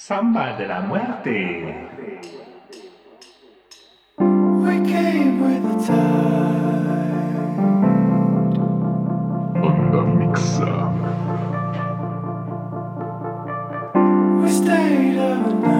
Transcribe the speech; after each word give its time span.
Samba 0.00 0.56
de 0.56 0.64
la 0.64 0.80
muerte. 0.80 1.74
We 4.18 4.80
came 4.86 5.42
with 5.42 5.62
the 5.68 5.74
tide. 5.86 5.96
Onda 9.60 10.02
mixa. 10.16 10.92
We 14.40 14.48
stayed 14.48 15.18
overnight. 15.18 15.74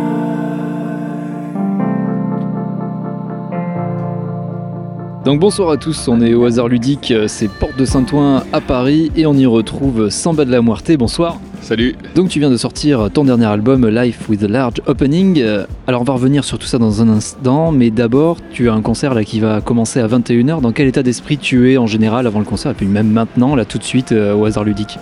Donc 5.24 5.38
bonsoir 5.38 5.70
à 5.70 5.76
tous, 5.76 6.08
on 6.08 6.20
est 6.20 6.34
au 6.34 6.44
hasard 6.44 6.66
ludique, 6.66 7.14
c'est 7.28 7.48
Porte 7.48 7.76
de 7.76 7.84
Saint-Ouen 7.84 8.42
à 8.52 8.60
Paris 8.60 9.12
et 9.14 9.26
on 9.26 9.34
y 9.34 9.46
retrouve 9.46 10.10
Samba 10.10 10.44
de 10.44 10.50
la 10.50 10.60
Muerte, 10.60 10.90
bonsoir. 10.98 11.38
Salut. 11.60 11.94
Donc 12.14 12.30
tu 12.30 12.38
viens 12.38 12.50
de 12.50 12.56
sortir 12.56 13.10
ton 13.12 13.24
dernier 13.24 13.44
album 13.44 13.86
Life 13.88 14.28
with 14.28 14.42
a 14.42 14.48
Large 14.48 14.76
Opening. 14.86 15.38
Euh, 15.40 15.64
Alors 15.86 16.00
on 16.00 16.04
va 16.04 16.14
revenir 16.14 16.42
sur 16.44 16.58
tout 16.58 16.66
ça 16.66 16.78
dans 16.78 17.02
un 17.02 17.08
instant, 17.08 17.72
mais 17.72 17.90
d'abord 17.90 18.38
tu 18.52 18.70
as 18.70 18.72
un 18.72 18.80
concert 18.80 19.12
là 19.12 19.22
qui 19.24 19.38
va 19.40 19.60
commencer 19.60 20.00
à 20.00 20.06
21h. 20.06 20.60
Dans 20.62 20.72
quel 20.72 20.86
état 20.88 21.02
d'esprit 21.02 21.36
tu 21.36 21.70
es 21.72 21.76
en 21.76 21.86
général 21.86 22.26
avant 22.26 22.38
le 22.38 22.46
concert 22.46 22.70
et 22.72 22.74
puis 22.74 22.86
même 22.86 23.10
maintenant, 23.10 23.54
là 23.54 23.64
tout 23.66 23.78
de 23.78 23.84
suite 23.84 24.12
euh, 24.12 24.34
au 24.34 24.44
hasard 24.46 24.64
ludique? 24.64 24.98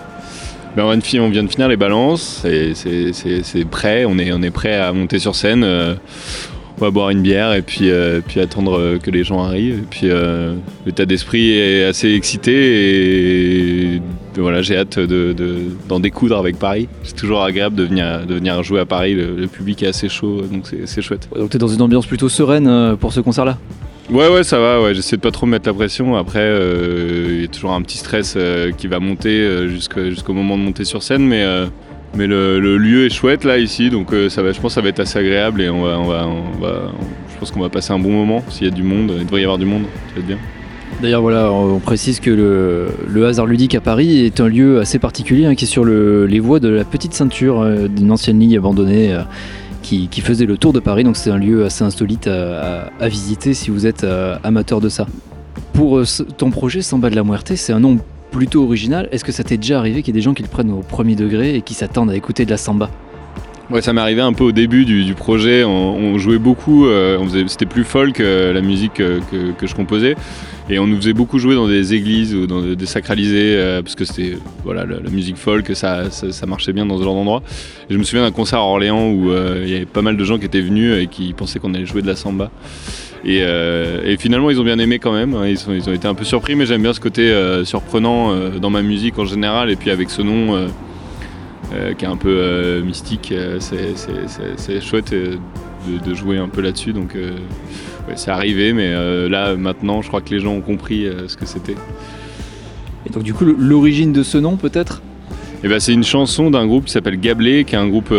Ben, 0.75 0.83
on, 0.83 0.89
vient 1.29 1.43
de 1.43 1.49
finir 1.49 1.67
les 1.69 1.77
balances, 1.77 2.45
et 2.45 2.73
c'est- 2.75 3.65
prêt, 3.65 4.05
on 4.05 4.19
est, 4.19 4.31
on 4.31 4.43
est 4.43 4.51
prêt 4.51 4.75
à 4.75 4.93
monter 4.93 5.17
sur 5.17 5.33
scène. 5.35 5.63
euh, 5.63 5.95
on 6.79 6.85
va 6.85 6.91
boire 6.91 7.09
une 7.09 7.23
bière 7.23 7.53
et 7.53 7.63
puis, 7.63 7.89
euh, 7.89 8.21
puis 8.23 8.39
attendre 8.39 8.99
que 9.01 9.09
les 9.09 9.23
gens 9.23 9.41
arrivent. 9.41 9.79
Et 9.79 9.87
puis 9.89 10.09
l'état 10.85 11.05
d'esprit 11.05 11.57
est 11.57 11.85
assez 11.85 12.13
excité 12.13 13.95
et 13.95 14.01
voilà, 14.41 14.61
j'ai 14.61 14.77
hâte 14.77 14.99
de- 14.99 15.33
de- 15.33 15.63
d'en 15.87 15.99
découdre 15.99 16.37
avec 16.37 16.57
Paris. 16.57 16.87
C'est 17.03 17.15
toujours 17.15 17.43
agréable 17.43 17.75
de 17.75 17.83
venir, 17.83 18.25
de 18.25 18.35
venir 18.35 18.61
jouer 18.63 18.79
à 18.79 18.85
Paris, 18.85 19.13
le, 19.15 19.35
le 19.35 19.47
public 19.47 19.83
est 19.83 19.87
assez 19.87 20.09
chaud, 20.09 20.41
donc 20.51 20.65
c'est- 20.85 21.01
chouette. 21.01 21.27
Donc 21.35 21.49
tu 21.49 21.57
es 21.57 21.59
dans 21.59 21.67
une 21.67 21.81
ambiance 21.81 22.05
plutôt 22.05 22.29
sereine 22.29 22.67
euh, 22.67 22.95
pour 22.95 23.13
ce 23.13 23.19
concert-là? 23.19 23.57
Ouais 24.09 24.29
ouais 24.29 24.43
ça 24.43 24.57
va, 24.59 24.81
ouais, 24.81 24.93
j'essaie 24.95 25.17
de 25.17 25.21
pas 25.21 25.31
trop 25.31 25.45
me 25.45 25.51
mettre 25.51 25.67
la 25.67 25.73
pression. 25.73 26.15
Après 26.15 26.39
euh, 26.41 27.25
il 27.29 27.41
y 27.41 27.43
a 27.43 27.47
toujours 27.47 27.71
un 27.73 27.81
petit 27.81 27.97
stress 27.97 28.35
euh, 28.37 28.71
qui 28.71 28.87
va 28.87 28.99
monter 28.99 29.67
jusqu'au 29.67 30.33
moment 30.33 30.57
de 30.57 30.63
monter 30.63 30.85
sur 30.85 31.03
scène, 31.03 31.25
mais, 31.27 31.43
euh, 31.43 31.65
mais 32.15 32.25
le, 32.25 32.59
le 32.59 32.77
lieu 32.77 33.05
est 33.05 33.09
chouette 33.09 33.43
là 33.43 33.57
ici, 33.57 33.89
donc 33.89 34.13
ça 34.29 34.41
va, 34.41 34.51
je 34.53 34.61
pense 34.61 34.71
que 34.71 34.75
ça 34.75 34.81
va 34.81 34.89
être 34.89 35.01
assez 35.01 35.19
agréable 35.19 35.61
et 35.61 35.69
on 35.69 35.83
va, 35.83 35.99
on 35.99 36.05
va, 36.05 36.25
on 36.27 36.59
va- 36.61 36.91
je 37.33 37.39
pense 37.39 37.51
qu'on 37.51 37.59
va 37.59 37.69
passer 37.69 37.91
un 37.93 37.99
bon 37.99 38.11
moment. 38.11 38.43
S'il 38.49 38.65
y 38.65 38.69
a 38.69 38.73
du 38.73 38.81
monde, 38.81 39.11
il 39.19 39.25
devrait 39.25 39.41
y 39.41 39.43
avoir 39.43 39.57
du 39.59 39.65
monde, 39.65 39.83
ça 40.07 40.13
va 40.15 40.19
être 40.21 40.27
bien. 40.27 40.37
D'ailleurs, 41.01 41.21
voilà, 41.21 41.51
on 41.51 41.79
précise 41.79 42.19
que 42.19 42.31
le, 42.31 43.27
hasard 43.27 43.45
ludique 43.45 43.75
à 43.75 43.81
Paris 43.81 44.25
est 44.25 44.39
un 44.39 44.47
lieu 44.47 44.79
assez 44.79 44.97
particulier 44.97 45.45
hein, 45.45 45.53
qui 45.53 45.65
est 45.65 45.67
sur 45.67 45.83
le- 45.83 46.25
les 46.25 46.39
voies 46.39 46.59
de 46.59 46.69
la 46.69 46.83
petite 46.83 47.13
ceinture 47.13 47.61
euh, 47.61 47.87
d'une 47.87 48.11
ancienne 48.11 48.39
ligne 48.39 48.57
abandonnée 48.57 49.13
euh, 49.13 49.21
qui, 49.83 50.09
faisait 50.21 50.47
le 50.47 50.57
tour 50.57 50.73
de 50.73 50.79
Paris. 50.79 51.03
Donc, 51.03 51.15
c'est 51.15 51.29
un 51.29 51.37
lieu 51.37 51.65
assez 51.65 51.83
insolite 51.83 52.27
à, 52.27 52.89
visiter 53.07 53.53
si 53.53 53.69
vous 53.69 53.85
êtes 53.85 54.03
euh, 54.03 54.37
amateur 54.43 54.81
de 54.81 54.89
ça. 54.89 55.05
Pour 55.73 56.01
ton 56.37 56.49
projet 56.49 56.81
Samba 56.81 57.11
de 57.11 57.15
la 57.15 57.23
Muerte, 57.23 57.53
c'est 57.55 57.73
un 57.73 57.79
nom 57.79 57.99
plutôt 58.31 58.63
original. 58.63 59.07
Est-ce 59.11 59.23
que 59.23 59.31
ça 59.31 59.43
t'est 59.43 59.57
déjà 59.57 59.77
arrivé 59.77 60.01
qu'il 60.01 60.13
y 60.13 60.17
ait 60.17 60.19
des 60.19 60.23
gens 60.23 60.33
qui 60.33 60.41
le 60.41 60.49
prennent 60.49 60.71
au 60.71 60.81
premier 60.81 61.15
degré 61.15 61.55
et 61.55 61.61
qui 61.61 61.75
s'attendent 61.75 62.09
à 62.09 62.15
écouter 62.15 62.43
de 62.43 62.49
la 62.49 62.57
samba? 62.57 62.89
Ouais, 63.69 63.81
ça 63.81 63.91
m'est 63.91 63.99
arrivé 63.99 64.21
un 64.21 64.31
peu 64.31 64.45
au 64.45 64.53
début 64.53 64.85
du, 64.85 65.03
du 65.03 65.13
projet. 65.13 65.65
On, 65.65 66.17
jouait 66.17 66.37
beaucoup, 66.37 66.87
euh, 66.87 67.19
c'était 67.47 67.65
plus 67.65 67.83
folk 67.83 68.21
euh, 68.21 68.53
la 68.53 68.61
musique 68.61 69.01
euh, 69.01 69.19
que, 69.29 69.51
que 69.51 69.67
je 69.67 69.75
composais. 69.75 70.15
Et 70.69 70.79
on 70.79 70.87
nous 70.87 70.95
faisait 70.95 71.11
beaucoup 71.13 71.37
jouer 71.37 71.55
dans 71.55 71.67
des 71.67 71.93
églises 71.93 72.33
ou 72.33 72.47
dans 72.47 72.61
des, 72.61 72.85
sacralisés, 72.85 73.57
parce 73.83 73.95
que 73.95 74.05
c'était 74.05 74.37
voilà, 74.63 74.85
la, 74.85 75.09
musique 75.09 75.37
folk, 75.37 75.71
ça, 75.75 76.09
ça, 76.11 76.45
marchait 76.45 76.73
bien 76.73 76.85
dans 76.85 76.97
ce 76.97 77.03
genre 77.03 77.15
d'endroit. 77.15 77.41
Je 77.89 77.97
me 77.97 78.03
souviens 78.03 78.23
d'un 78.23 78.31
concert 78.31 78.59
à 78.59 78.63
Orléans 78.63 79.11
où 79.11 79.31
il 79.63 79.69
y 79.69 79.75
avait 79.75 79.85
pas 79.85 80.01
mal 80.01 80.17
de 80.17 80.23
gens 80.25 80.37
qui 80.37 80.45
étaient 80.45 80.61
venus 80.61 81.01
et 81.01 81.07
qui 81.07 81.31
pensaient 81.31 81.59
qu'on 81.59 81.73
allait 81.73 81.85
jouer 81.85 82.01
de 82.01 82.07
la 82.07 82.17
samba. 82.17 82.51
Et, 83.23 83.41
finalement, 84.19 84.49
ils 84.49 84.59
ont 84.59 84.65
bien 84.65 84.79
aimé 84.79 84.99
quand 84.99 85.13
même. 85.13 85.35
hein. 85.35 85.47
Ils, 85.47 85.57
ils 85.73 85.89
ont 85.89 85.93
été 85.93 86.07
un 86.07 86.15
peu 86.15 86.25
surpris, 86.25 86.55
mais 86.55 86.65
j'aime 86.65 86.81
bien 86.81 86.93
ce 86.93 86.99
côté 86.99 87.33
surprenant 87.63 88.35
dans 88.59 88.69
ma 88.69 88.81
musique 88.81 89.17
en 89.19 89.25
général. 89.25 89.69
Et 89.71 89.77
puis 89.77 89.89
avec 89.89 90.09
ce 90.09 90.21
nom. 90.21 90.67
Euh, 91.73 91.93
qui 91.93 92.05
est 92.05 92.07
un 92.07 92.17
peu 92.17 92.29
euh, 92.29 92.81
mystique. 92.81 93.31
euh, 93.31 93.59
c'est- 93.59 94.81
chouette 94.81 95.11
de, 95.13 95.37
de 96.09 96.15
jouer 96.15 96.37
un 96.37 96.47
peu 96.49 96.61
là-dessus. 96.61 96.93
Donc 96.93 97.13
ouais, 97.15 98.13
c'est 98.15 98.31
arrivé, 98.31 98.73
mais 98.73 98.93
là 99.29 99.55
maintenant, 99.55 100.01
je 100.01 100.07
crois 100.07 100.21
que 100.21 100.29
les 100.33 100.39
gens 100.39 100.53
ont 100.53 100.61
compris 100.61 101.07
ce 101.27 101.35
que 101.37 101.45
c'était. 101.45 101.75
Et 103.05 103.09
donc, 103.09 103.23
du 103.23 103.33
coup, 103.33 103.45
l'origine 103.45 104.11
de 104.11 104.23
ce 104.23 104.37
nom, 104.37 104.57
peut-être? 104.57 105.01
Et 105.63 105.67
ben 105.69 105.79
c'est 105.79 105.93
une 105.93 106.03
chanson 106.03 106.51
d'un 106.51 106.65
groupe 106.67 106.85
qui 106.85 106.91
s'appelle 106.91 107.19
Gablé, 107.19 107.63
qui 107.63 107.75
est 107.75 107.77
un 107.79 107.87
groupe 107.87 108.13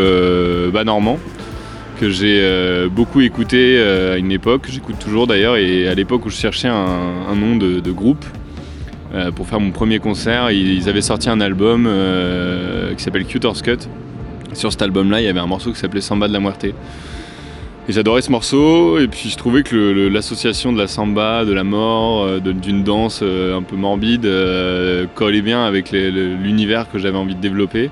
bas 0.72 0.84
normand 0.84 1.18
que 2.00 2.10
j'ai 2.10 2.38
euh, 2.40 2.88
beaucoup 2.88 3.20
écouté 3.20 3.76
euh, 3.78 4.14
à 4.14 4.18
une 4.18 4.30
époque. 4.30 4.68
J'écoute 4.70 4.96
toujours 5.00 5.26
d'ailleurs. 5.26 5.56
Et 5.56 5.88
à 5.88 5.94
l'époque 5.94 6.24
où 6.26 6.30
je 6.30 6.36
cherchais 6.36 6.68
un, 6.68 6.74
un 7.28 7.34
nom 7.34 7.56
de, 7.56 7.80
de 7.80 7.90
groupe. 7.90 8.24
Euh, 9.14 9.30
pour 9.30 9.46
faire 9.46 9.60
mon 9.60 9.70
premier 9.70 9.98
concert, 9.98 10.50
ils, 10.50 10.88
avaient 10.88 11.00
sorti 11.00 11.30
un 11.30 11.40
album 11.40 11.86
euh, 11.86 12.94
qui 12.94 13.02
s'appelle 13.02 13.24
Cuter's 13.24 13.62
Cut. 13.62 13.78
Sur 14.52 14.72
cet 14.72 14.82
album-là, 14.82 15.20
il 15.20 15.24
y 15.24 15.28
avait 15.28 15.40
un 15.40 15.46
morceau 15.46 15.72
qui 15.72 15.78
s'appelait 15.78 16.00
Samba 16.00 16.28
de 16.28 16.32
la 16.32 16.40
Muerte. 16.40 16.64
Et 16.64 16.74
j'adorais 17.88 18.20
ce 18.20 18.30
morceau, 18.30 18.98
et 18.98 19.08
puis 19.08 19.30
je 19.30 19.36
trouvais 19.36 19.62
que 19.62 20.08
l'association 20.08 20.74
de 20.74 20.78
la 20.78 20.86
samba, 20.86 21.46
de 21.46 21.52
la 21.52 21.64
mort, 21.64 22.24
euh, 22.24 22.38
d'une 22.40 22.84
danse 22.84 23.22
un 23.22 23.62
peu 23.62 23.76
morbide, 23.76 24.28
collait 25.14 25.42
bien 25.42 25.64
avec 25.64 25.92
l'univers 25.92 26.90
que 26.90 26.98
j'avais 26.98 27.16
envie 27.16 27.34
de 27.34 27.40
développer. 27.40 27.90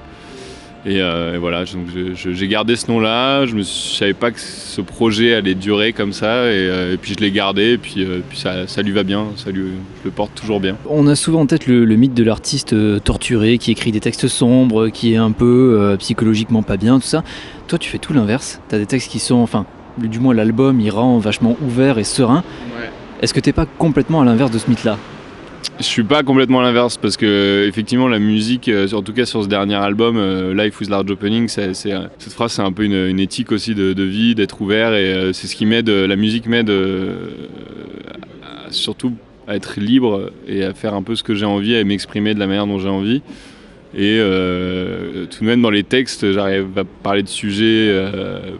Et, 0.89 1.01
euh, 1.01 1.35
et 1.35 1.39
voilà, 1.39 1.65
j'ai 1.65 2.47
gardé 2.47 2.77
ce 2.77 2.89
nom-là, 2.93 3.45
je 3.45 3.57
ne 3.57 3.65
savais 3.65 4.15
pas 4.15 4.31
que 4.31 4.39
ce 4.39 4.81
projet 4.81 5.35
allait 5.35 5.57
durer 5.57 5.93
comme 5.93 6.13
ça, 6.13 6.45
et, 6.45 6.55
euh, 6.55 6.95
et 6.95 6.97
puis 6.97 7.13
je 7.15 7.19
l'ai 7.19 7.33
gardé, 7.33 7.73
et 7.73 7.79
puis, 7.79 8.05
euh, 8.05 8.21
puis 8.29 8.39
ça, 8.39 8.69
ça 8.69 8.83
lui 8.83 8.93
va 8.93 9.03
bien, 9.03 9.25
ça 9.35 9.51
lui, 9.51 9.63
je 9.63 10.05
le 10.05 10.11
porte 10.13 10.37
toujours 10.37 10.61
bien. 10.61 10.77
On 10.89 11.09
a 11.09 11.17
souvent 11.17 11.41
en 11.41 11.47
tête 11.47 11.67
le, 11.67 11.85
le 11.85 11.97
mythe 11.97 12.15
de 12.15 12.23
l'artiste 12.23 12.77
torturé 13.03 13.59
qui 13.59 13.73
écrit 13.73 13.91
des 13.91 13.99
textes 13.99 14.29
sombres, 14.29 14.89
qui 14.89 15.13
est 15.13 15.17
un 15.17 15.33
peu 15.33 15.77
euh, 15.81 15.97
psychologiquement 15.97 16.63
pas 16.63 16.77
bien, 16.77 17.01
tout 17.01 17.07
ça. 17.07 17.25
Toi, 17.67 17.81
tu 17.81 17.91
fais 17.91 17.99
tout 17.99 18.13
l'inverse. 18.13 18.61
Tu 18.69 18.77
as 18.77 18.79
des 18.79 18.87
textes 18.87 19.11
qui 19.11 19.19
sont, 19.19 19.39
enfin, 19.39 19.67
du 19.99 20.21
moins 20.21 20.35
l'album, 20.35 20.81
il 20.81 20.91
rend 20.91 21.19
vachement 21.19 21.57
ouvert 21.67 21.99
et 21.99 22.05
serein. 22.05 22.45
Est-ce 23.23 23.35
que 23.35 23.41
t'es 23.41 23.53
pas 23.53 23.67
complètement 23.67 24.21
à 24.21 24.25
l'inverse 24.25 24.53
de 24.53 24.59
ce 24.59 24.71
mythe-là? 24.71 24.99
Je 25.79 25.85
suis 25.85 26.05
pas 26.05 26.23
complètement 26.23 26.63
l'inverse 26.63 26.97
parce 26.97 27.17
que 27.17 27.67
effectivement 27.69 28.09
la 28.09 28.19
musique, 28.19 28.69
euh, 28.69 28.89
en 28.93 29.03
tout 29.03 29.13
cas 29.13 29.27
sur 29.27 29.43
ce 29.43 29.49
dernier 29.49 29.75
album, 29.75 30.17
euh, 30.17 30.55
Life 30.55 30.81
with 30.81 30.89
Large 30.89 31.11
Opening, 31.11 31.49
cette 31.49 32.33
phrase 32.33 32.53
c'est 32.53 32.63
un 32.63 32.73
peu 32.73 32.85
une, 32.85 33.21
éthique 33.21 33.53
aussi 33.53 33.75
de, 33.75 34.03
vie, 34.03 34.35
d'être 34.35 34.61
ouvert 34.63 34.95
et 34.95 35.13
euh, 35.13 35.33
c'est 35.33 35.47
ce 35.47 35.55
qui 35.55 35.67
m'aide, 35.67 35.91
la 35.91 36.17
musique 36.17 36.47
m'aide 36.47 36.73
surtout 38.71 39.13
à 39.47 39.55
être 39.55 39.79
libre 39.79 40.33
et 40.49 40.65
à 40.65 40.73
faire 40.73 40.95
un 40.95 41.03
peu 41.03 41.15
ce 41.15 41.23
que 41.23 41.35
j'ai 41.35 41.45
envie, 41.45 41.77
à 41.77 41.85
m'exprimer 41.85 42.35
de 42.35 42.39
la 42.39 42.47
manière 42.47 42.67
dont 42.67 42.79
j'ai 42.79 42.89
envie. 42.89 43.23
Et 43.95 44.19
tout 44.19 45.41
de 45.41 45.47
même 45.47 45.63
dans 45.63 45.71
les 45.71 45.85
textes, 45.85 46.33
j'arrive 46.33 46.67
à 46.77 46.85
parler 46.85 47.23
de 47.23 47.29
sujets 47.29 47.95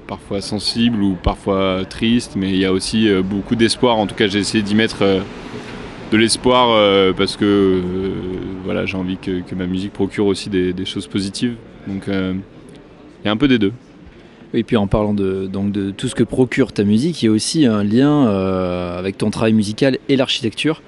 parfois 0.07 0.41
sensibles 0.41 1.03
ou 1.03 1.17
parfois 1.21 1.83
tristes, 1.89 2.35
mais 2.37 2.51
il 2.51 2.57
y 2.57 2.65
a 2.65 2.73
aussi 2.73 3.11
beaucoup 3.23 3.57
d'espoir. 3.57 3.99
En 3.99 4.07
tout 4.07 4.15
cas, 4.15 4.29
j'ai 4.29 4.39
essayé 4.39 4.63
d'y 4.63 4.75
mettre 4.75 5.03
de 6.11 6.17
l'espoir 6.17 6.71
euh, 6.71 7.13
parce 7.13 7.37
que 7.37 7.45
euh, 7.45 8.13
voilà, 8.65 8.87
j'ai 8.87 8.97
envie 8.97 9.17
que, 9.17 9.43
ma 9.55 9.67
musique 9.67 9.93
procure 9.93 10.27
aussi 10.27 10.51
des, 10.51 10.85
choses 10.85 11.07
positives. 11.07 11.55
Donc 11.87 12.09
euh, 12.09 12.35
il 13.23 13.27
y 13.27 13.29
a 13.29 13.33
un 13.33 13.37
peu 13.37 13.49
des 13.49 13.59
deux. 13.59 13.73
Et 14.55 14.63
puis 14.63 14.77
en 14.77 14.87
parlant 14.87 15.13
de, 15.13 15.47
donc 15.47 15.73
de 15.73 15.91
tout 15.91 16.09
ce 16.09 16.15
que 16.15 16.23
procure 16.23 16.73
ta 16.73 16.85
musique, 16.85 17.23
il 17.23 17.27
y 17.27 17.29
a 17.29 17.33
aussi 17.33 17.67
un 17.67 17.83
lien 17.83 18.27
avec 18.97 19.19
ton 19.19 19.31
travail 19.31 19.53
musical 19.53 19.99
et 20.09 20.17
l'architecture 20.17 20.83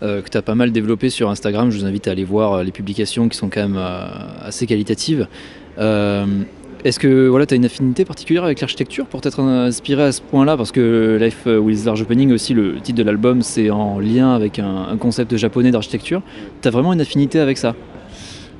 que 0.00 0.28
tu 0.28 0.36
as 0.36 0.42
pas 0.42 0.54
mal 0.54 0.72
développé 0.72 1.08
sur 1.08 1.30
Instagram. 1.30 1.70
Je 1.70 1.78
vous 1.78 1.86
invite 1.86 2.08
à 2.08 2.10
aller 2.10 2.24
voir 2.24 2.62
les 2.62 2.72
publications 2.72 3.28
qui 3.28 3.38
sont 3.38 3.48
quand 3.48 3.62
même 3.62 3.80
assez 4.42 4.66
qualitatives. 4.66 5.28
Est-ce 6.84 6.98
que 6.98 7.28
voilà, 7.28 7.46
tu 7.46 7.54
as 7.54 7.56
une 7.56 7.64
affinité 7.64 8.04
particulière 8.04 8.44
avec 8.44 8.60
l'architecture 8.60 9.06
pour 9.06 9.22
t'être 9.22 9.40
inspiré 9.40 10.02
à 10.02 10.12
ce 10.12 10.20
point-là? 10.20 10.54
Parce 10.58 10.70
que 10.70 11.18
Life 11.18 11.46
with 11.46 11.82
Large 11.86 12.02
Opening, 12.02 12.30
aussi 12.30 12.52
le 12.52 12.78
titre 12.78 12.98
de 12.98 13.02
l'album, 13.02 13.40
c'est 13.40 13.70
en 13.70 13.98
lien 13.98 14.34
avec 14.34 14.58
un, 14.58 14.94
concept 14.98 15.34
japonais 15.36 15.70
d'architecture. 15.70 16.20
Tu 16.60 16.68
as 16.68 16.70
vraiment 16.70 16.92
une 16.92 17.00
affinité 17.00 17.40
avec 17.40 17.56
ça? 17.56 17.74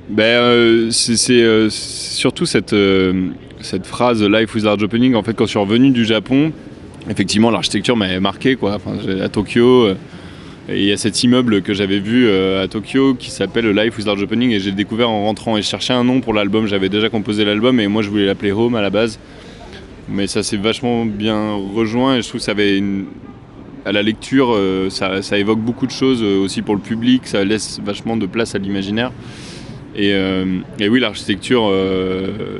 Ben, 0.09 0.23
euh, 0.23 0.89
euh, 0.89 1.69
c'est 1.69 1.69
surtout 1.69 2.47
cette, 2.47 2.73
euh, 2.73 3.29
cette 3.61 3.85
phrase 3.85 4.23
Life 4.23 4.55
with 4.55 4.63
Large 4.63 4.81
Opening. 4.81 5.13
En 5.13 5.21
fait, 5.21 5.35
quand 5.35 5.45
je 5.45 5.51
suis 5.51 5.59
revenu 5.59 5.91
du 5.91 6.03
Japon, 6.03 6.51
effectivement, 7.07 7.51
l'architecture 7.51 7.95
m'avait 7.95 8.19
marqué. 8.19 8.55
Quoi. 8.55 8.73
Enfin, 8.73 8.97
à 9.21 9.29
Tokyo, 9.29 9.89
il 10.67 10.83
y 10.83 10.91
a 10.91 10.97
cet 10.97 11.23
immeuble 11.23 11.61
que 11.61 11.73
j'avais 11.73 11.99
vu 11.99 12.25
euh, 12.27 12.63
à 12.63 12.67
Tokyo 12.67 13.13
qui 13.13 13.29
s'appelle 13.29 13.69
Life 13.69 13.97
with 13.97 14.07
Large 14.07 14.23
Opening 14.23 14.49
et 14.51 14.59
j'ai 14.59 14.71
découvert 14.71 15.09
en 15.09 15.25
rentrant 15.25 15.57
et 15.57 15.61
je 15.61 15.67
cherchais 15.67 15.93
un 15.93 16.03
nom 16.03 16.21
pour 16.21 16.33
l'album. 16.33 16.65
J'avais 16.65 16.89
déjà 16.89 17.09
composé 17.09 17.45
l'album 17.45 17.79
et 17.79 17.87
moi 17.87 18.01
je 18.01 18.09
voulais 18.09 18.25
l'appeler 18.25 18.51
Home 18.51 18.75
à 18.75 18.81
la 18.81 18.89
base. 18.89 19.19
Mais 20.09 20.25
ça 20.27 20.41
s'est 20.41 20.57
vachement 20.57 21.05
bien 21.05 21.53
rejoint 21.53 22.15
et 22.17 22.21
je 22.21 22.27
trouve 22.27 22.39
que 22.39 22.45
ça 22.45 22.51
avait 22.51 22.77
une. 22.77 23.05
À 23.87 23.91
la 23.91 24.01
lecture, 24.01 24.51
euh, 24.51 24.89
ça, 24.89 25.37
évoque 25.37 25.59
beaucoup 25.59 25.85
de 25.85 25.91
choses 25.91 26.23
euh, 26.23 26.39
aussi 26.39 26.63
pour 26.63 26.73
le 26.73 26.81
public, 26.81 27.27
ça 27.27 27.43
laisse 27.45 27.79
vachement 27.85 28.17
de 28.17 28.25
place 28.25 28.55
à 28.55 28.57
l'imaginaire. 28.57 29.11
Et, 29.95 30.11
oui, 30.89 30.99
l'architecture, 30.99 31.71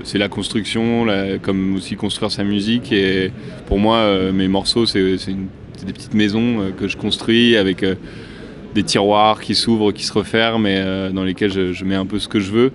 c'est 0.05 0.17
la 0.17 0.29
construction, 0.29 1.05
comme 1.41 1.75
aussi 1.75 1.97
construire 1.97 2.31
sa 2.31 2.45
musique. 2.45 2.93
Et 2.93 3.31
pour 3.67 3.77
moi, 3.77 4.31
mes 4.31 4.47
morceaux, 4.47 4.85
c'est 4.85 5.17
une- 5.27 5.47
des 5.83 5.93
petites 5.93 6.13
maisons 6.13 6.61
euh, 6.61 6.71
que 6.71 6.87
je 6.87 6.95
construis 6.95 7.57
avec 7.57 7.83
euh, 7.83 7.95
des 8.73 8.83
tiroirs 8.83 9.41
qui 9.41 9.55
s'ouvrent, 9.55 9.91
qui 9.91 10.03
se 10.03 10.13
referment 10.13 10.67
et 10.67 10.77
euh, 10.77 11.09
dans 11.11 11.23
lesquels 11.23 11.51
je, 11.51 11.83
mets 11.83 11.95
un 11.95 12.05
peu 12.05 12.19
ce 12.19 12.27
que 12.27 12.39
je 12.39 12.51
veux. 12.51 12.71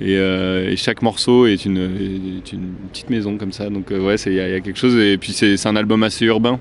Et, 0.00 0.76
chaque 0.76 1.00
morceau 1.00 1.46
est 1.46 1.64
une, 1.64 2.42
petite 2.90 3.08
maison 3.08 3.38
comme 3.38 3.52
ça. 3.52 3.70
Donc 3.70 3.90
ouais, 3.90 4.16
il 4.26 4.34
y, 4.34 4.40
a 4.40 4.60
quelque 4.60 4.78
chose. 4.78 4.94
Et 4.96 5.16
puis 5.16 5.32
c'est 5.32 5.66
un 5.66 5.76
album 5.76 6.02
assez 6.02 6.26
urbain. 6.26 6.60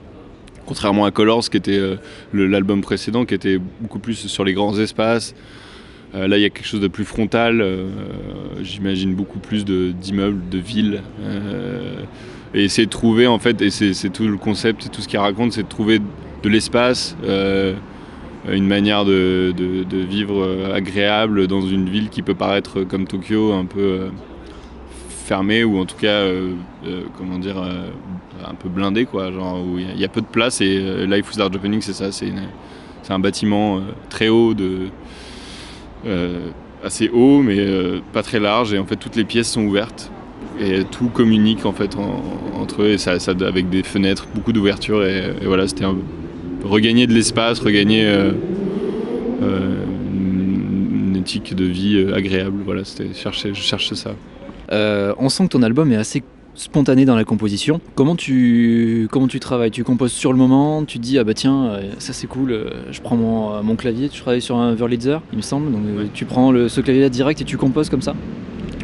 Contrairement 0.65 1.05
à 1.05 1.11
Colors, 1.11 1.49
qui 1.49 1.57
était 1.57 1.79
l'album 2.33 2.79
précédent, 2.79 3.25
qui 3.25 3.33
était 3.33 3.59
beaucoup 3.81 3.99
plus 3.99 4.15
sur 4.15 4.45
les 4.45 4.53
grands 4.53 4.79
espaces. 4.79 5.35
Là, 6.13 6.37
il 6.37 6.41
y 6.41 6.45
a 6.45 6.49
quelque 6.49 6.65
chose 6.65 6.79
de 6.79 6.87
plus 6.87 7.03
frontal. 7.03 7.61
J'imagine 8.61 9.13
beaucoup 9.13 9.39
plus 9.39 9.65
d'immeubles, 9.65 10.47
de, 10.49 10.57
villes. 10.57 11.01
Et 12.55 12.63
essayer 12.63 12.85
de 12.85 12.91
trouver, 12.91 13.27
en 13.27 13.37
fait, 13.37 13.61
et 13.61 13.69
c'est 13.69 14.09
tout 14.09 14.27
le 14.27 14.37
concept 14.37 14.89
tout 14.89 15.01
ce 15.01 15.09
qu'il 15.09 15.19
raconte, 15.19 15.51
c'est 15.51 15.63
de 15.63 15.67
trouver 15.67 15.99
de 16.41 16.49
l'espace, 16.49 17.17
euh, 17.25 17.73
une 18.49 18.65
manière 18.65 19.03
de, 19.03 19.53
vivre 19.91 20.71
agréable 20.73 21.47
dans 21.47 21.61
une 21.61 21.89
ville 21.89 22.09
qui 22.09 22.21
peut 22.21 22.33
paraître 22.33 22.83
comme 22.83 23.07
Tokyo 23.07 23.51
un 23.51 23.65
peu 23.65 23.81
euh, 23.81 24.09
fermée 25.09 25.65
ou 25.65 25.79
en 25.79 25.85
tout 25.85 25.97
cas, 25.97 26.07
euh, 26.07 26.53
comment 27.17 27.39
dire, 27.39 27.57
un 27.57 28.53
peu 28.53 28.69
blindée, 28.69 29.05
quoi. 29.05 29.33
Genre 29.33 29.59
où 29.59 29.77
il 29.77 29.99
y 29.99 30.05
a- 30.05 30.07
peu 30.07 30.21
de 30.21 30.25
place. 30.25 30.61
Et 30.61 31.05
Life 31.07 31.31
Without 31.31 31.51
Japaning, 31.51 31.81
c'est 31.81 31.93
ça, 31.93 32.11
c'est 32.13 32.31
un 33.09 33.19
bâtiment 33.19 33.81
très 34.09 34.29
haut 34.29 34.53
de 34.53 34.87
assez 36.83 37.09
haut 37.09 37.41
mais 37.41 37.65
pas 38.13 38.21
très 38.21 38.39
large 38.39 38.75
et 38.75 38.77
en 38.77 38.85
fait 38.85 38.95
toutes 38.95 39.15
les 39.15 39.23
pièces 39.23 39.51
sont 39.51 39.63
ouvertes 39.63 40.11
et 40.59 40.83
tout 40.85 41.07
communique 41.09 41.65
en 41.65 41.73
fait 41.73 41.95
en- 41.97 42.61
entre 42.61 42.83
eux 42.83 42.89
et 42.91 42.97
ça, 42.97 43.19
ça- 43.19 43.33
avec 43.45 43.69
des 43.69 43.83
fenêtres, 43.83 44.27
beaucoup 44.33 44.53
d'ouvertures 44.53 45.03
et, 45.05 45.31
et 45.41 45.45
voilà 45.45 45.67
c'était 45.67 45.83
un- 45.85 45.97
regagner 46.63 47.05
de 47.07 47.13
l'espace, 47.13 47.59
regagner 47.59 48.05
euh, 48.05 48.31
euh, 49.41 49.83
une, 50.13 51.15
éthique 51.17 51.55
de 51.55 51.65
vie 51.65 51.97
euh, 51.97 52.15
agréable. 52.15 52.57
Voilà, 52.65 52.83
c'était 52.83 53.13
chercher, 53.13 53.49
je 53.53 53.61
cherchais 53.61 53.95
ça. 53.95 54.11
Euh, 54.71 55.13
on 55.17 55.29
sent 55.29 55.43
que 55.45 55.49
ton 55.49 55.63
album 55.63 55.91
est 55.91 55.95
assez 55.95 56.23
spontané 56.55 57.03
dans 57.05 57.15
la 57.15 57.23
composition. 57.25 57.81
Comment 57.95 58.15
tu, 58.15 59.07
comment 59.11 59.27
tu 59.27 59.39
travailles? 59.39 59.71
Tu 59.71 59.83
composes 59.83 60.13
sur 60.13 60.31
le 60.31 60.37
moment, 60.37 60.85
tu 60.85 60.99
te 60.99 61.03
dis 61.03 61.19
ah 61.19 61.23
bah 61.23 61.33
tiens 61.33 61.79
ça 61.99 62.13
c'est 62.13 62.27
cool, 62.27 62.71
je 62.91 63.01
prends 63.01 63.17
mon, 63.17 63.61
mon 63.61 63.75
clavier, 63.75 64.07
tu 64.09 64.21
travailles 64.21 64.41
sur 64.41 64.55
un 64.57 64.73
Wurlitzer 64.73 65.17
il 65.33 65.37
me 65.37 65.41
semble, 65.41 65.71
donc 65.71 65.81
Ouais. 65.97 66.05
tu 66.13 66.25
prends 66.25 66.51
le, 66.51 66.69
ce 66.69 66.79
clavier 66.81 67.01
là 67.01 67.09
direct 67.09 67.41
et 67.41 67.43
tu 67.43 67.57
composes 67.57 67.89
comme 67.89 68.01
ça? 68.01 68.15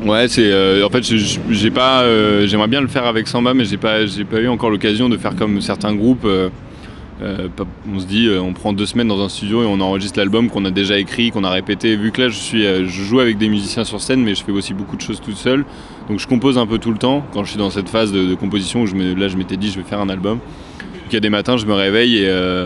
Ouais, 0.03 0.27
c'est 0.27 0.51
euh, 0.51 0.83
en 0.83 0.89
fait 0.89 1.03
j'ai 1.03 1.69
pas, 1.69 2.01
euh, 2.01 2.47
j'aimerais 2.47 2.67
bien 2.67 2.81
le 2.81 2.87
faire 2.87 3.05
avec 3.05 3.27
Samba, 3.27 3.53
mais 3.53 3.65
j'ai 3.65 3.77
pas, 3.77 4.07
j'ai 4.07 4.23
pas 4.25 4.39
eu 4.39 4.47
encore 4.47 4.71
l'occasion 4.71 5.09
de 5.09 5.17
faire 5.17 5.35
comme 5.35 5.61
certains 5.61 5.93
groupes. 5.93 6.25
euh, 6.25 6.49
on 7.21 7.99
se 7.99 8.07
dit, 8.07 8.27
on 8.41 8.51
prend 8.53 8.73
deux 8.73 8.87
semaines 8.87 9.07
dans 9.07 9.23
un 9.23 9.29
studio 9.29 9.61
et 9.61 9.67
on 9.67 9.79
enregistre 9.79 10.17
l'album 10.17 10.49
qu'on 10.49 10.65
a 10.65 10.71
déjà 10.71 10.97
écrit, 10.97 11.29
qu'on 11.29 11.43
a 11.43 11.51
répété. 11.51 11.95
Vu 11.95 12.11
que 12.11 12.23
là, 12.23 12.29
je 12.29 12.35
suis, 12.35 12.63
je 12.63 12.87
joue 12.87 13.19
avec 13.19 13.37
des 13.37 13.47
musiciens 13.47 13.83
sur 13.83 14.01
scène, 14.01 14.23
mais 14.23 14.33
je 14.33 14.43
fais 14.43 14.51
aussi 14.51 14.73
beaucoup 14.73 14.95
de 14.95 15.01
choses 15.01 15.21
tout 15.21 15.33
seul. 15.33 15.63
Donc 16.09 16.17
je 16.17 16.25
compose 16.25 16.57
un 16.57 16.65
peu 16.65 16.79
tout 16.79 16.91
le 16.91 16.97
temps. 16.97 17.23
Quand 17.31 17.43
je 17.43 17.49
suis 17.49 17.59
dans 17.59 17.69
cette 17.69 17.89
phase 17.89 18.11
de, 18.11 18.33
composition 18.33 18.81
où 18.81 18.85
là, 19.15 19.27
je 19.27 19.37
m'étais 19.37 19.55
dit, 19.55 19.69
je 19.69 19.77
vais 19.77 19.85
faire 19.87 19.99
un 19.99 20.09
album. 20.09 20.39
Donc 20.39 21.11
il 21.11 21.13
y 21.13 21.17
a 21.17 21.19
des 21.19 21.29
matins, 21.29 21.57
je 21.57 21.67
me 21.67 21.73
réveille 21.73 22.17
et 22.23 22.65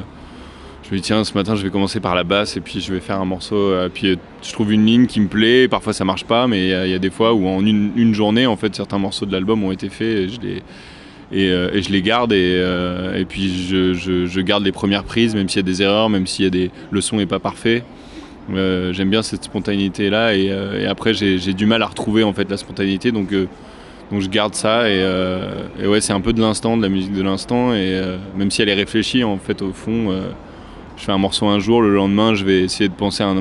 je 0.88 0.92
me 0.92 0.98
dis 0.98 1.02
tiens, 1.02 1.24
ce 1.24 1.34
matin, 1.34 1.56
je 1.56 1.64
vais 1.64 1.72
commencer 1.72 2.00
par 2.00 2.14
la 2.14 2.24
basse 2.24 2.58
et 2.58 2.62
puis 2.62 2.80
je 2.80 2.94
vais 2.94 3.00
faire 3.00 3.20
un 3.20 3.26
morceau. 3.26 3.56
euh, 3.56 3.90
puis 3.92 4.10
euh, 4.12 4.16
je 4.44 4.54
trouve 4.54 4.72
une 4.72 4.86
ligne 4.86 5.08
qui 5.08 5.20
me 5.20 5.28
plaît. 5.28 5.68
Parfois, 5.68 5.94
ça 5.94 6.06
marche 6.06 6.26
pas, 6.26 6.46
mais 6.48 6.64
il 6.86 6.92
y 6.92 6.94
a- 6.94 7.00
des 7.00 7.10
fois 7.10 7.34
où 7.34 7.48
en 7.48 7.66
une, 7.66 8.14
journée, 8.14 8.46
en 8.46 8.56
fait, 8.56 8.76
certains 8.76 9.00
morceaux 9.00 9.26
de 9.26 9.32
l'album 9.32 9.64
ont 9.64 9.72
été 9.72 9.90
faits 9.90 10.08
et 10.08 10.30
je 10.30 10.40
les 10.42 10.62
et, 11.32 11.50
euh, 11.50 11.82
je 11.82 11.90
les 11.90 12.04
garde 12.04 12.34
et, 12.34 12.62
et 13.18 13.26
puis 13.26 13.50
je, 13.68 13.94
je- 13.96 14.42
garde 14.42 14.64
les 14.64 14.72
premières 14.72 15.04
prises, 15.04 15.34
même 15.34 15.50
s'il 15.50 15.58
y 15.58 15.60
a 15.60 15.64
des 15.64 15.82
erreurs, 15.82 16.08
même 16.10 16.28
s'il 16.28 16.46
y 16.46 16.48
a 16.48 16.52
des 16.52 16.70
le 16.92 17.02
son 17.02 17.20
est 17.20 17.26
pas 17.26 17.40
parfait. 17.40 17.84
J'aime 18.48 19.10
bien 19.10 19.24
cette 19.24 19.44
spontanéité 19.44 20.12
là 20.12 20.36
et, 20.36 20.52
après 20.88 21.16
j'ai 21.16 21.54
du 21.54 21.66
mal 21.66 21.82
à 21.82 21.88
retrouver 21.88 22.24
en 22.24 22.32
fait 22.32 22.48
la 22.48 22.58
spontanéité 22.58 23.12
donc 23.12 23.32
donc 24.12 24.22
je 24.22 24.30
garde 24.30 24.54
ça 24.54 24.88
et, 24.88 25.04
ouais 25.88 26.00
c'est 26.00 26.14
un 26.14 26.22
peu 26.22 26.32
de 26.32 26.42
l'instant, 26.42 26.78
de 26.78 26.84
la 26.84 26.90
musique 26.90 27.14
de 27.14 27.24
l'instant 27.24 27.74
et 27.74 28.00
même 28.38 28.52
si 28.52 28.62
elle 28.62 28.70
est 28.70 28.76
réfléchie 28.76 29.24
en 29.24 29.38
fait 29.38 29.64
au 29.64 29.72
fond. 29.74 30.14
Je 30.98 31.04
fais 31.04 31.12
un 31.12 31.18
morceau 31.18 31.48
un 31.48 31.60
jour, 31.60 31.82
le 31.82 31.94
lendemain 31.94 32.36
je 32.36 32.46
vais 32.46 32.62
essayer 32.62 32.88
de 32.90 32.94
penser 32.94 33.24
à 33.24 33.28
un 33.28 33.36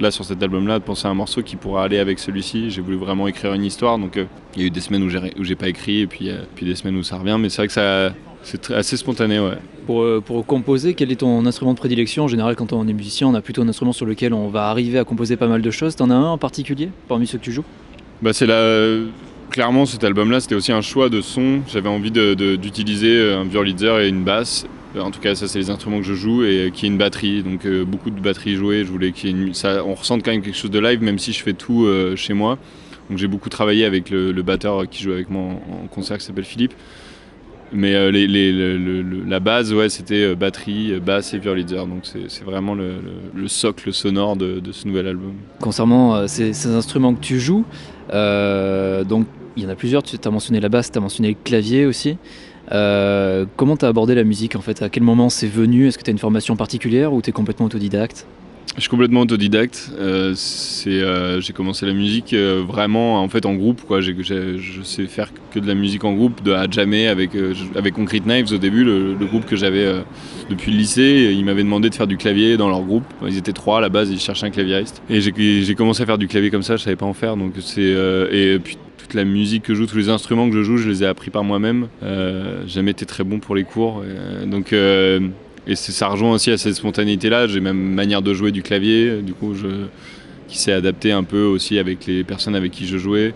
là 0.00 0.10
sur 0.10 0.24
cet 0.24 0.42
album 0.42 0.66
là, 0.66 0.78
de 0.78 0.84
penser 0.84 1.06
à 1.06 1.10
un 1.10 1.14
morceau 1.14 1.42
qui 1.42 1.56
pourra 1.56 1.84
aller 1.84 1.98
avec 1.98 2.18
celui-ci. 2.18 2.70
J'ai 2.70 2.80
voulu 2.80 2.96
vraiment 2.96 3.28
écrire 3.28 3.54
une 3.54 3.64
histoire, 3.64 3.98
donc 3.98 4.16
euh, 4.16 4.24
il 4.56 4.62
y 4.62 4.64
a 4.64 4.66
eu 4.66 4.70
des 4.70 4.80
semaines 4.80 5.02
où 5.02 5.08
j'ai 5.08 5.18
où 5.38 5.44
j'ai 5.44 5.54
pas 5.54 5.68
écrit 5.68 6.00
et 6.00 6.06
puis, 6.06 6.30
euh, 6.30 6.42
puis 6.54 6.66
des 6.66 6.74
semaines 6.74 6.96
où 6.96 7.02
ça 7.02 7.16
revient, 7.18 7.36
mais 7.40 7.48
c'est 7.48 7.58
vrai 7.58 7.66
que 7.68 7.72
ça 7.72 8.12
c'est 8.42 8.70
assez 8.70 8.96
spontané 8.96 9.40
ouais. 9.40 9.58
pour, 9.86 10.02
euh, 10.02 10.22
pour 10.24 10.46
composer, 10.46 10.94
quel 10.94 11.10
est 11.12 11.16
ton 11.16 11.44
instrument 11.44 11.74
de 11.74 11.78
prédilection? 11.78 12.24
En 12.24 12.28
général, 12.28 12.54
quand 12.56 12.72
on 12.72 12.86
est 12.86 12.92
musicien, 12.92 13.26
on 13.26 13.34
a 13.34 13.40
plutôt 13.40 13.62
un 13.62 13.68
instrument 13.68 13.92
sur 13.92 14.06
lequel 14.06 14.32
on 14.32 14.48
va 14.48 14.68
arriver 14.68 14.98
à 14.98 15.04
composer 15.04 15.36
pas 15.36 15.48
mal 15.48 15.60
de 15.60 15.70
choses. 15.70 15.96
T'en 15.96 16.08
as 16.10 16.14
un 16.14 16.28
en 16.28 16.38
particulier 16.38 16.90
parmi 17.08 17.26
ceux 17.26 17.38
que 17.38 17.44
tu 17.44 17.52
joues? 17.52 17.64
Bah 18.22 18.32
c'est 18.32 18.46
la 18.46 19.00
clairement 19.50 19.86
cet 19.86 20.04
album 20.04 20.30
là 20.30 20.40
c'était 20.40 20.54
aussi 20.54 20.72
un 20.72 20.80
choix 20.82 21.08
de 21.08 21.20
son. 21.20 21.60
J'avais 21.68 21.88
envie 21.88 22.10
de- 22.10 22.34
de- 22.34 22.56
d'utiliser 22.56 23.32
un 23.32 23.44
Wurlitzer 23.44 24.04
et 24.04 24.08
une 24.08 24.24
basse. 24.24 24.66
En 24.96 25.10
tout 25.10 25.20
cas 25.20 25.34
ça 25.34 25.48
c'est 25.48 25.58
les 25.58 25.70
instruments 25.70 25.98
que 25.98 26.04
je 26.04 26.14
joue 26.14 26.44
et 26.44 26.70
qui 26.72 26.86
est 26.86 26.88
une 26.88 26.98
batterie 26.98 27.42
donc 27.42 27.66
euh, 27.66 27.84
beaucoup 27.84 28.10
de 28.10 28.20
batteries 28.20 28.54
jouées. 28.56 28.84
Je 28.84 28.90
voulais 28.90 29.12
qu'il 29.12 29.52
ressente 29.52 30.22
quand 30.24 30.30
même 30.30 30.42
quelque 30.42 30.56
chose 30.56 30.70
de 30.70 30.78
live 30.80 31.02
même 31.02 31.18
si 31.18 31.32
je 31.32 31.42
fais 31.42 31.52
tout 31.52 31.84
euh, 31.84 32.16
chez 32.16 32.32
moi. 32.34 32.58
Donc 33.08 33.18
j'ai 33.18 33.26
beaucoup 33.28 33.48
travaillé 33.48 33.84
avec 33.84 34.10
le, 34.10 34.32
batteur 34.42 34.88
qui 34.88 35.02
joue 35.02 35.12
avec 35.12 35.30
moi 35.30 35.42
en, 35.42 35.86
concert 35.88 36.18
qui 36.18 36.24
s'appelle 36.24 36.44
Philippe. 36.44 36.74
Mais 37.70 37.94
euh, 37.94 38.10
la 39.26 39.40
base, 39.40 39.74
ouais, 39.74 39.90
c'était 39.90 40.22
euh, 40.22 40.34
batterie, 40.34 40.92
euh, 40.92 41.00
basse 41.00 41.34
et 41.34 41.38
Wurlitzer. 41.38 41.76
Donc 41.86 42.04
c'est 42.04 42.44
vraiment 42.44 42.74
le, 42.74 42.88
le- 42.88 43.40
le 43.42 43.48
socle 43.48 43.92
sonore 43.92 44.36
de, 44.36 44.60
ce 44.72 44.86
nouvel 44.86 45.06
album. 45.06 45.34
Concernant 45.60 46.14
euh, 46.14 46.26
ces, 46.26 46.54
ces 46.54 46.70
instruments 46.70 47.14
que 47.14 47.20
tu 47.20 47.38
joues, 47.38 47.64
euh, 48.12 49.04
donc 49.04 49.26
il 49.56 49.64
y 49.64 49.66
en 49.66 49.70
a 49.70 49.74
plusieurs, 49.74 50.02
tu 50.02 50.16
as 50.22 50.30
mentionné 50.30 50.60
la 50.60 50.68
basse, 50.68 50.90
tu 50.90 50.98
as 50.98 51.00
mentionné 51.00 51.30
le 51.30 51.36
clavier 51.44 51.84
aussi. 51.84 52.16
Euh, 52.72 53.46
comment 53.56 53.76
tu 53.76 53.84
as 53.84 53.88
abordé 53.88 54.14
la 54.14 54.24
musique 54.24 54.56
en 54.56 54.60
fait? 54.60 54.82
À 54.82 54.88
quel 54.88 55.02
moment 55.02 55.28
c'est 55.28 55.48
venu? 55.48 55.86
Est-ce 55.86 55.98
que 55.98 56.04
tu 56.04 56.10
as 56.10 56.12
une 56.12 56.18
formation 56.18 56.56
particulière 56.56 57.12
ou 57.12 57.22
tu 57.22 57.30
es 57.30 57.32
complètement 57.32 57.66
autodidacte? 57.66 58.26
Je 58.76 58.82
suis 58.82 58.90
complètement 58.90 59.22
autodidacte. 59.22 59.90
Euh, 59.98 60.34
euh, 60.86 61.40
j'ai 61.40 61.52
commencé 61.52 61.84
la 61.84 61.94
musique 61.94 62.32
vraiment 62.32 63.20
en 63.20 63.28
fait 63.28 63.44
en 63.44 63.54
groupe. 63.54 63.80
Je 63.98 64.82
sais 64.84 65.06
faire 65.06 65.32
que 65.52 65.58
de 65.58 65.66
la 65.66 65.74
musique 65.74 66.04
en 66.04 66.12
groupe, 66.12 66.44
de 66.44 66.52
à 66.52 66.70
jamais 66.70 67.08
avec 67.08 67.30
avec 67.74 67.94
Concrete 67.94 68.24
Knives 68.24 68.52
au 68.52 68.58
début, 68.58 68.84
le, 68.84 69.16
groupe 69.26 69.46
que 69.46 69.56
j'avais 69.56 69.84
depuis 70.48 70.70
le 70.70 70.78
lycée. 70.78 71.34
Ils 71.36 71.44
m'avaient 71.44 71.64
demandé 71.64 71.90
de 71.90 71.94
faire 71.94 72.06
du 72.06 72.18
clavier 72.18 72.56
dans 72.56 72.68
leur 72.68 72.82
groupe. 72.82 73.04
Ils 73.26 73.38
étaient 73.38 73.52
trois 73.52 73.78
à 73.78 73.80
la 73.80 73.88
base, 73.88 74.10
ils 74.10 74.20
cherchaient 74.20 74.46
un 74.46 74.50
claviériste. 74.50 75.02
Et 75.10 75.20
j'ai, 75.20 75.74
commencé 75.74 76.02
à 76.02 76.06
faire 76.06 76.18
du 76.18 76.28
clavier 76.28 76.50
comme 76.50 76.62
ça. 76.62 76.76
Je 76.76 76.84
savais 76.84 76.94
pas 76.94 77.06
en 77.06 77.14
faire. 77.14 77.36
Donc 77.36 77.54
et 77.78 78.58
puis 78.62 78.76
toute 79.08 79.14
la 79.14 79.24
musique 79.24 79.62
que 79.62 79.74
je 79.74 79.80
joue, 79.80 79.86
tous 79.86 79.96
les 79.96 80.10
instruments 80.10 80.50
que 80.50 80.54
je 80.54 80.62
joue, 80.62 80.76
je 80.76 80.90
les 80.90 81.02
ai 81.02 81.06
appris 81.06 81.30
par 81.30 81.42
moi-même. 81.42 81.88
Euh, 82.02 82.62
jamais 82.66 82.90
été 82.90 83.06
très 83.06 83.24
bon 83.24 83.40
pour 83.40 83.54
les 83.54 83.64
cours. 83.64 84.02
Euh, 84.04 84.44
donc 84.44 84.74
euh, 84.74 85.20
et 85.66 85.76
ça 85.76 86.08
rejoint 86.08 86.32
aussi 86.32 86.50
à 86.50 86.58
cette 86.58 86.74
spontanéité-là. 86.74 87.46
J'ai 87.46 87.60
même 87.60 87.78
manière 87.78 88.20
de 88.20 88.34
jouer 88.34 88.52
du 88.52 88.62
clavier, 88.62 89.22
du 89.22 89.32
coup, 89.32 89.54
qui 90.46 90.58
s'est 90.58 90.72
adapté 90.72 91.12
un 91.12 91.24
peu 91.24 91.42
aussi 91.42 91.78
avec 91.78 92.04
les 92.04 92.22
personnes 92.22 92.54
avec 92.54 92.72
qui 92.72 92.86
je 92.86 92.98
jouais. 92.98 93.32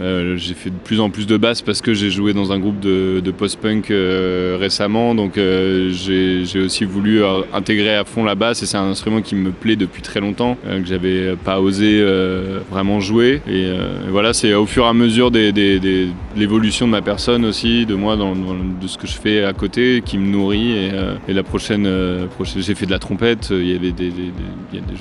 Euh, 0.00 0.36
j'ai 0.36 0.52
fait 0.54 0.68
de 0.70 0.74
plus 0.84 1.00
en 1.00 1.08
plus 1.08 1.26
de 1.26 1.36
basse 1.38 1.62
parce 1.62 1.80
que 1.80 1.94
j'ai 1.94 2.10
joué 2.10 2.34
dans 2.34 2.52
un 2.52 2.58
groupe 2.58 2.80
de, 2.80 3.20
de 3.24 3.30
post-punk 3.30 3.90
euh, 3.90 4.56
récemment, 4.60 5.14
donc 5.14 5.38
euh, 5.38 5.90
j'ai 5.90 6.60
aussi 6.60 6.84
voulu 6.84 7.22
euh, 7.22 7.40
intégrer 7.54 7.96
à 7.96 8.04
fond 8.04 8.22
la 8.22 8.34
basse 8.34 8.62
et 8.62 8.66
c'est 8.66 8.76
un 8.76 8.88
instrument 8.90 9.22
qui 9.22 9.34
me 9.34 9.50
plaît 9.52 9.76
depuis 9.76 10.02
très 10.02 10.20
longtemps, 10.20 10.58
euh, 10.66 10.80
que 10.82 10.86
j'avais 10.86 11.34
pas 11.36 11.60
osé 11.60 11.98
euh, 12.00 12.58
vraiment 12.70 13.00
jouer. 13.00 13.40
Et 13.48 13.64
euh, 13.66 13.88
voilà, 14.10 14.34
c'est 14.34 14.52
au 14.52 14.66
fur 14.66 14.84
et 14.84 14.88
à 14.88 14.92
mesure 14.92 15.30
des, 15.30 15.50
des- 15.52 15.78
des- 15.80 16.06
de 16.06 16.40
l'évolution 16.40 16.86
de 16.86 16.92
ma 16.92 17.00
personne 17.00 17.46
aussi, 17.46 17.86
de 17.86 17.94
moi, 17.94 18.16
dans, 18.16 18.34
dans- 18.36 18.54
de 18.54 18.86
ce 18.86 18.98
que 18.98 19.06
je 19.06 19.14
fais 19.14 19.44
à 19.44 19.54
côté, 19.54 20.02
qui 20.04 20.18
me 20.18 20.26
nourrit. 20.30 20.72
Et, 20.72 20.90
et 21.28 21.32
la 21.32 21.42
prochaine, 21.42 21.88
prochaine 22.34 22.60
j'ai 22.62 22.74
fait 22.74 22.84
de 22.86 22.90
la 22.90 22.98
trompette, 22.98 23.48
il 23.50 23.66
y 23.70 23.74
avait 23.74 23.92
des, 23.92 24.12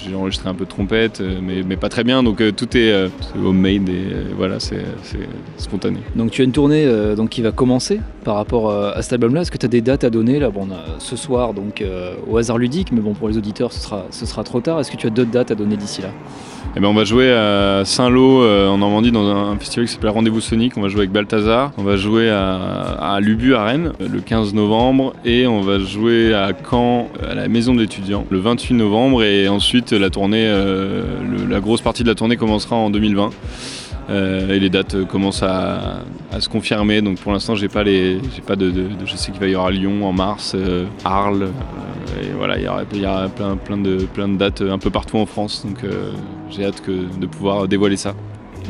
j'ai 0.07 0.15
enregistré 0.15 0.47
un 0.47 0.53
peu 0.53 0.63
de 0.65 0.69
trompette, 0.69 1.21
mais, 1.41 1.63
mais 1.67 1.75
pas 1.75 1.89
très 1.89 2.03
bien, 2.05 2.23
donc 2.23 2.41
tout 2.55 2.77
est 2.77 3.09
homemade 3.43 3.89
et 3.89 4.33
voilà, 4.37 4.59
c'est 4.59 4.84
c'est 5.03 5.27
spontané. 5.57 5.99
Donc 6.15 6.31
tu 6.31 6.41
as 6.41 6.45
une 6.45 6.51
tournée 6.51 6.85
euh, 6.85 7.15
donc, 7.15 7.29
qui 7.29 7.41
va 7.41 7.51
commencer 7.51 7.99
par 8.23 8.35
rapport 8.35 8.69
euh, 8.69 8.91
à 8.93 9.01
cet 9.01 9.13
album-là. 9.13 9.41
Est-ce 9.41 9.51
que 9.51 9.57
tu 9.57 9.65
as 9.65 9.69
des 9.69 9.81
dates 9.81 10.03
à 10.03 10.09
donner? 10.09 10.39
Là 10.39 10.49
bon, 10.49 10.67
ce 10.99 11.15
soir 11.15 11.53
donc 11.53 11.81
euh, 11.81 12.15
au 12.29 12.37
hasard 12.37 12.57
ludique, 12.57 12.91
mais 12.91 13.01
bon 13.01 13.13
pour 13.13 13.29
les 13.29 13.37
auditeurs 13.37 13.71
ce 13.71 13.79
sera, 13.79 14.05
ce 14.11 14.25
sera 14.25 14.43
trop 14.43 14.61
tard. 14.61 14.79
Est-ce 14.79 14.91
que 14.91 14.97
tu 14.97 15.07
as 15.07 15.09
d'autres 15.09 15.31
dates 15.31 15.51
à 15.51 15.55
donner 15.55 15.77
d'ici 15.77 16.01
là? 16.01 16.09
Eh 16.77 16.81
ben, 16.81 16.89
on 16.89 16.93
va 16.93 17.05
jouer 17.05 17.31
à 17.31 17.83
Saint-Lô 17.85 18.43
euh, 18.43 18.67
en 18.67 18.79
Normandie 18.79 19.09
dans 19.09 19.25
un, 19.29 19.57
festival 19.57 19.87
qui 19.87 19.93
s'appelle 19.93 20.09
Rendez-vous 20.09 20.41
Sonic. 20.41 20.75
On 20.75 20.81
va 20.81 20.89
jouer 20.89 21.01
avec 21.01 21.11
Balthazar. 21.13 21.71
On 21.77 21.83
va 21.83 21.95
jouer 21.95 22.29
à, 22.29 22.57
à 22.99 23.21
Lubu 23.21 23.55
à 23.55 23.63
Rennes 23.63 23.93
le 24.01 24.19
15 24.19 24.53
novembre 24.53 25.13
et 25.23 25.47
on 25.47 25.61
va 25.61 25.79
jouer 25.79 26.33
à 26.33 26.51
Caen 26.69 27.07
à 27.25 27.33
la 27.33 27.47
Maison 27.47 27.73
de 27.73 27.79
l'étudiant 27.79 28.25
le 28.29 28.39
28 28.39 28.73
novembre 28.73 29.23
et 29.23 29.47
ensuite 29.47 29.93
la 29.93 30.09
tournée, 30.09 30.45
euh, 30.45 31.03
la 31.49 31.61
grosse 31.61 31.79
partie 31.79 32.03
de 32.03 32.09
la 32.09 32.15
tournée 32.15 32.35
commencera 32.35 32.75
en 32.75 32.89
2020. 32.89 33.29
Euh, 34.09 34.53
et 34.53 34.59
les 34.59 34.69
dates 34.69 35.05
commencent 35.05 35.43
à, 35.43 36.01
se 36.37 36.49
confirmer. 36.49 37.01
Donc 37.01 37.19
pour 37.19 37.31
l'instant, 37.31 37.55
j'ai 37.55 37.69
pas 37.69 37.83
les, 37.83 38.19
j'ai 38.35 38.41
pas 38.45 38.57
de, 38.57 38.73
je 39.05 39.15
sais 39.15 39.31
qu'il 39.31 39.39
va 39.39 39.47
y 39.47 39.55
aura 39.55 39.71
Lyon 39.71 40.05
en 40.05 40.11
mars, 40.11 40.57
Arles, 41.05 41.47
et 42.21 42.33
voilà, 42.37 42.57
il 42.57 42.65
y 42.65 42.67
aura, 42.67 42.83
plein, 42.83 43.77
de, 43.77 44.35
dates 44.35 44.61
un 44.61 44.77
peu 44.77 44.89
partout 44.89 45.17
en 45.17 45.25
France. 45.25 45.65
Donc 45.65 45.79
j'ai 46.65 46.69
hâte 46.69 46.81
que, 46.81 46.91
de 46.91 47.25
pouvoir 47.27 47.67
dévoiler 47.67 47.97
ça. 47.97 48.13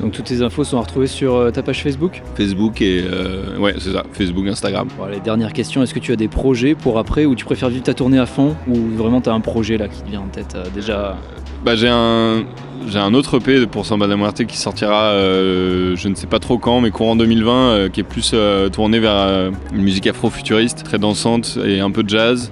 Donc 0.01 0.11
toutes 0.11 0.27
ces 0.27 0.41
infos 0.41 0.65
sont 0.65 0.77
à 0.77 0.81
retrouver 0.81 1.07
sur 1.07 1.35
euh, 1.35 1.51
ta 1.51 1.63
page 1.63 1.81
Facebook. 1.81 2.21
Facebook 2.35 2.81
et 2.81 3.01
euh, 3.09 3.57
ouais, 3.57 3.75
c'est 3.77 3.93
ça, 3.93 4.03
Facebook, 4.11 4.45
Instagram. 4.45 4.89
Bon, 4.97 5.05
les 5.05 5.21
dernières 5.21 5.53
questions, 5.53 5.81
est-ce 5.83 5.93
que 5.93 5.99
tu 5.99 6.11
as 6.11 6.17
des 6.17 6.27
projets 6.27 6.75
pour 6.75 6.99
après 6.99 7.25
ou 7.25 7.33
tu 7.33 7.45
préfères 7.45 7.69
vivre 7.69 7.83
ta 7.83 7.93
tournée 7.93 8.19
à 8.19 8.25
fond 8.25 8.55
ou 8.67 8.75
vraiment 8.97 9.21
tu 9.21 9.29
as 9.29 9.33
un 9.33 9.39
projet 9.39 9.77
là 9.77 9.87
qui 9.87 10.01
te 10.01 10.09
vient 10.09 10.21
en 10.21 10.27
tête 10.27 10.55
euh, 10.55 10.65
déjà 10.73 11.15
Bah, 11.63 11.75
j'ai 11.77 11.87
un 11.89 12.43
j'ai 12.87 12.99
un 12.99 13.13
autre 13.13 13.37
EP 13.37 13.65
pour 13.67 13.85
Samba 13.85 14.07
de 14.07 14.15
Muerte 14.15 14.45
qui 14.45 14.57
sortira 14.57 15.05
euh, 15.05 15.95
je 15.95 16.07
ne 16.07 16.15
sais 16.15 16.27
pas 16.27 16.39
trop 16.39 16.57
quand 16.57 16.81
mais 16.81 16.91
courant 16.91 17.15
2020 17.15 17.53
euh, 17.53 17.89
qui 17.89 18.01
est 18.01 18.03
plus 18.03 18.31
euh, 18.33 18.69
tourné 18.69 18.99
vers 18.99 19.15
euh, 19.15 19.51
une 19.73 19.81
musique 19.81 20.07
afro-futuriste 20.07 20.83
très 20.83 20.99
dansante 20.99 21.57
et 21.65 21.79
un 21.79 21.91
peu 21.91 22.03
de 22.03 22.09
jazz 22.09 22.51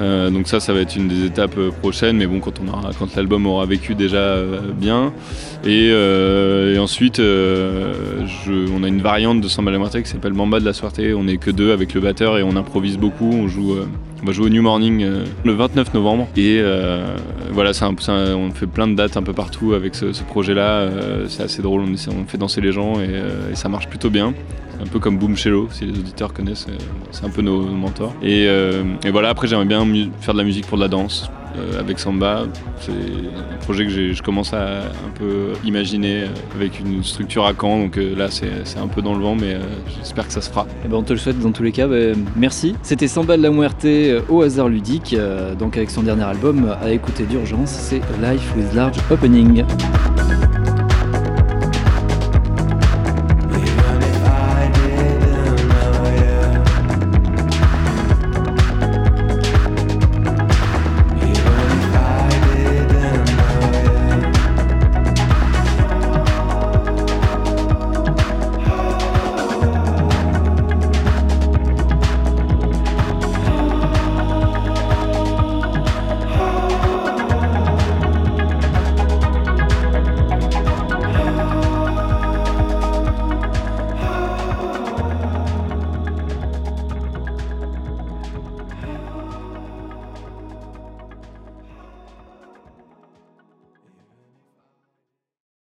Euh, 0.00 0.30
donc 0.30 0.48
ça 0.48 0.60
ça 0.60 0.72
va 0.72 0.80
être 0.80 0.96
une 0.96 1.08
des 1.08 1.24
étapes 1.24 1.56
euh, 1.56 1.70
prochaines 1.70 2.16
mais 2.16 2.26
bon 2.26 2.40
quand 2.40 2.54
quand 2.98 3.16
l'album 3.16 3.46
aura 3.46 3.66
vécu 3.66 3.94
déjà 3.94 4.16
euh, 4.16 4.60
bien. 4.72 5.12
Et, 5.64 5.92
ensuite 6.78 7.20
on 7.20 8.82
a 8.82 8.88
une 8.88 9.00
variante 9.00 9.40
de 9.40 9.48
Samba 9.48 9.70
la 9.70 10.02
qui 10.02 10.08
s'appelle 10.08 10.34
Mamba 10.34 10.60
de 10.60 10.64
la 10.64 10.72
Suerte. 10.72 11.00
On 11.16 11.26
est 11.28 11.38
que 11.38 11.50
deux 11.50 11.72
avec 11.72 11.94
le 11.94 12.00
batteur 12.00 12.36
et 12.38 12.42
on 12.42 12.56
improvise 12.56 12.98
beaucoup 12.98 13.30
on 13.32 13.48
joue 13.48 13.76
on 14.24 14.26
va 14.26 14.32
jouer 14.32 14.46
au 14.46 14.48
New 14.48 14.62
Morning 14.62 15.02
euh, 15.02 15.26
le 15.44 15.52
29 15.52 15.92
novembre 15.92 16.26
et 16.34 16.58
euh, 16.58 17.14
voilà, 17.50 17.72
on 17.82 18.50
fait 18.52 18.66
plein 18.66 18.88
de 18.88 18.94
dates 18.94 19.18
un 19.18 19.22
peu 19.22 19.34
partout 19.34 19.74
avec 19.74 19.94
ce, 19.94 20.06
projet-là. 20.22 20.62
euh, 20.62 21.26
c'est 21.28 21.42
assez 21.42 21.60
drôle, 21.60 21.82
on, 21.82 22.24
fait 22.26 22.38
danser 22.38 22.62
les 22.62 22.72
gens 22.72 22.94
et, 23.00 23.54
ça 23.54 23.68
marche 23.68 23.86
plutôt 23.86 24.08
bien. 24.08 24.32
Un 24.80 24.86
peu 24.86 24.98
comme 24.98 25.18
Boom 25.18 25.36
Cello, 25.36 25.68
si 25.70 25.84
les 25.84 25.98
auditeurs 25.98 26.32
connaissent, 26.32 26.66
c'est 27.10 27.26
un 27.26 27.28
peu 27.28 27.42
nos, 27.42 27.60
mentors. 27.60 28.14
Et, 28.22 28.48
voilà, 29.12 29.28
après 29.28 29.46
j'aimerais 29.46 29.66
bien 29.66 29.86
faire 30.20 30.32
de 30.32 30.38
la 30.38 30.44
musique 30.44 30.66
pour 30.66 30.78
de 30.78 30.82
la 30.82 30.88
danse 30.88 31.30
euh, 31.56 31.80
avec 31.80 31.98
Samba. 31.98 32.44
C'est 32.80 32.92
un 32.92 33.56
projet 33.64 33.86
que 33.86 34.12
je 34.12 34.22
commence 34.22 34.52
à 34.52 34.80
un 34.80 35.10
peu 35.14 35.52
imaginer 35.64 36.24
avec 36.54 36.80
une 36.80 37.02
structure 37.02 37.46
à 37.46 37.52
Caen. 37.58 37.78
Donc 37.78 37.98
euh, 37.98 38.14
là, 38.16 38.28
c'est 38.30 38.78
un 38.78 38.88
peu 38.88 39.02
dans 39.02 39.14
le 39.14 39.22
vent, 39.22 39.34
mais 39.34 39.54
euh, 39.54 39.60
j'espère 39.98 40.26
que 40.26 40.32
ça 40.32 40.40
se 40.40 40.50
fera. 40.50 40.66
Eh 40.84 40.88
ben, 40.88 40.96
on 40.96 41.02
te 41.02 41.12
le 41.12 41.18
souhaite 41.18 41.38
dans 41.40 41.52
tous 41.52 41.62
les 41.62 41.72
cas. 41.72 41.86
Ben, 41.86 42.16
merci. 42.36 42.74
C'était 42.82 43.08
Samba 43.08 43.36
de 43.36 43.42
la 43.42 43.50
Muerte 43.50 43.86
au 44.28 44.42
hasard 44.42 44.68
ludique. 44.68 45.16
donc 45.58 45.76
avec 45.76 45.90
son 45.90 46.02
dernier 46.02 46.24
album 46.24 46.74
à 46.82 46.90
écouter 46.90 47.24
d'urgence, 47.24 47.70
c'est 47.70 48.00
Life 48.22 48.54
with 48.56 48.72
Large 48.74 48.96
Opening. 49.10 49.64